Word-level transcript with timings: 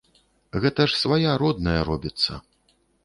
Гэта 0.61 0.87
ж 0.93 0.97
свая 1.01 1.33
родная 1.43 1.77
робіцца. 1.91 2.39